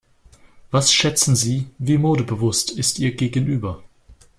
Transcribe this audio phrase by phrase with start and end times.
[0.71, 3.83] Was schätzen Sie, wie modebewusst ist Ihr Gegenüber?